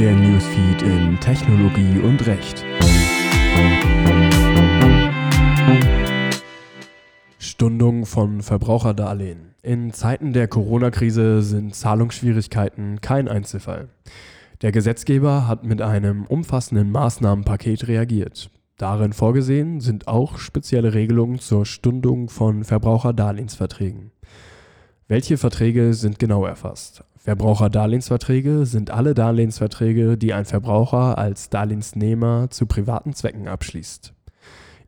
[0.00, 2.64] Der Newsfeed in Technologie und Recht.
[7.38, 9.54] Stundung von Verbraucherdarlehen.
[9.62, 13.90] In Zeiten der Corona-Krise sind Zahlungsschwierigkeiten kein Einzelfall.
[14.62, 18.50] Der Gesetzgeber hat mit einem umfassenden Maßnahmenpaket reagiert.
[18.78, 24.12] Darin vorgesehen sind auch spezielle Regelungen zur Stundung von Verbraucherdarlehensverträgen.
[25.10, 27.02] Welche Verträge sind genau erfasst?
[27.16, 34.14] Verbraucherdarlehensverträge sind alle Darlehensverträge, die ein Verbraucher als Darlehensnehmer zu privaten Zwecken abschließt.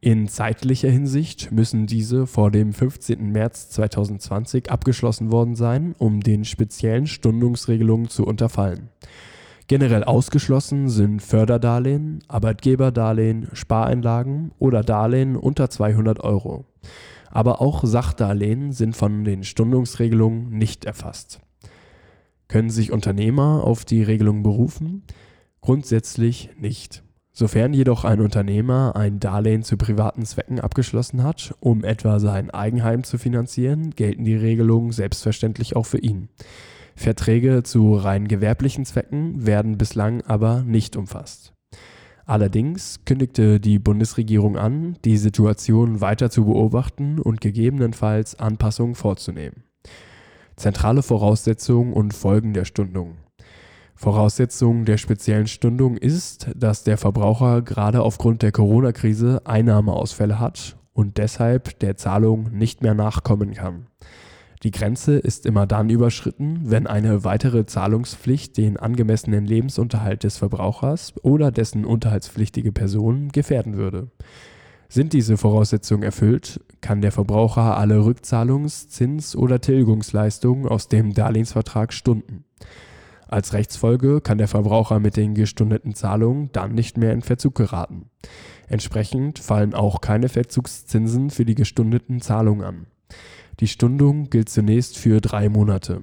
[0.00, 3.32] In zeitlicher Hinsicht müssen diese vor dem 15.
[3.32, 8.90] März 2020 abgeschlossen worden sein, um den speziellen Stundungsregelungen zu unterfallen.
[9.66, 16.64] Generell ausgeschlossen sind Förderdarlehen, Arbeitgeberdarlehen, Spareinlagen oder Darlehen unter 200 Euro.
[17.32, 21.40] Aber auch Sachdarlehen sind von den Stundungsregelungen nicht erfasst.
[22.46, 25.02] Können sich Unternehmer auf die Regelung berufen?
[25.62, 27.02] Grundsätzlich nicht.
[27.32, 33.04] Sofern jedoch ein Unternehmer ein Darlehen zu privaten Zwecken abgeschlossen hat, um etwa sein Eigenheim
[33.04, 36.28] zu finanzieren, gelten die Regelungen selbstverständlich auch für ihn.
[36.94, 41.54] Verträge zu rein gewerblichen Zwecken werden bislang aber nicht umfasst.
[42.24, 49.64] Allerdings kündigte die Bundesregierung an, die Situation weiter zu beobachten und gegebenenfalls Anpassungen vorzunehmen.
[50.56, 53.16] Zentrale Voraussetzungen und Folgen der Stundung.
[53.94, 61.18] Voraussetzung der speziellen Stundung ist, dass der Verbraucher gerade aufgrund der Corona-Krise Einnahmeausfälle hat und
[61.18, 63.86] deshalb der Zahlung nicht mehr nachkommen kann.
[64.62, 71.14] Die Grenze ist immer dann überschritten, wenn eine weitere Zahlungspflicht den angemessenen Lebensunterhalt des Verbrauchers
[71.22, 74.08] oder dessen unterhaltspflichtige Person gefährden würde.
[74.88, 81.92] Sind diese Voraussetzungen erfüllt, kann der Verbraucher alle Rückzahlungs-, Zins- oder Tilgungsleistungen aus dem Darlehensvertrag
[81.92, 82.44] stunden.
[83.26, 88.10] Als Rechtsfolge kann der Verbraucher mit den gestundeten Zahlungen dann nicht mehr in Verzug geraten.
[88.68, 92.86] Entsprechend fallen auch keine Verzugszinsen für die gestundeten Zahlungen an.
[93.60, 96.02] Die Stundung gilt zunächst für drei Monate.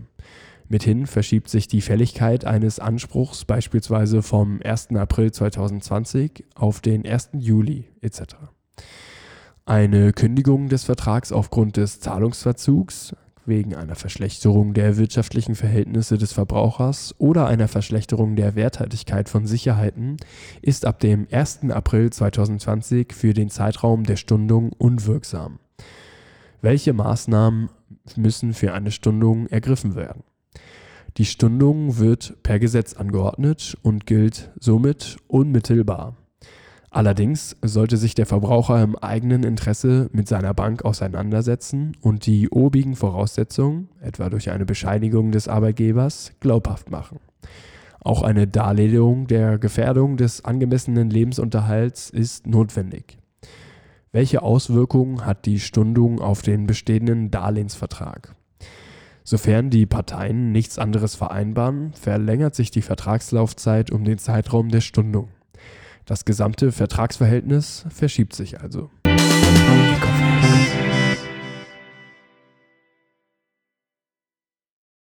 [0.68, 4.90] Mithin verschiebt sich die Fälligkeit eines Anspruchs beispielsweise vom 1.
[4.96, 7.32] April 2020 auf den 1.
[7.34, 8.36] Juli etc.
[9.66, 13.16] Eine Kündigung des Vertrags aufgrund des Zahlungsverzugs
[13.46, 20.18] wegen einer Verschlechterung der wirtschaftlichen Verhältnisse des Verbrauchers oder einer Verschlechterung der Werthaltigkeit von Sicherheiten
[20.62, 21.72] ist ab dem 1.
[21.72, 25.60] April 2020 für den Zeitraum der Stundung unwirksam.
[26.62, 27.70] Welche Maßnahmen
[28.18, 30.24] müssen für eine Stundung ergriffen werden?
[31.18, 36.18] Die Stundung wird per Gesetz angeordnet und gilt somit unmittelbar.
[36.92, 42.96] Allerdings sollte sich der Verbraucher im eigenen Interesse mit seiner Bank auseinandersetzen und die obigen
[42.96, 47.20] Voraussetzungen, etwa durch eine Bescheinigung des Arbeitgebers, glaubhaft machen.
[48.02, 53.18] Auch eine Darlegung der Gefährdung des angemessenen Lebensunterhalts ist notwendig.
[54.12, 58.34] Welche Auswirkungen hat die Stundung auf den bestehenden Darlehensvertrag?
[59.24, 65.30] Sofern die Parteien nichts anderes vereinbaren, verlängert sich die Vertragslaufzeit um den Zeitraum der Stundung.
[66.06, 68.90] Das gesamte Vertragsverhältnis verschiebt sich also.